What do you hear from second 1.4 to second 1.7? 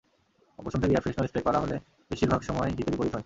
করা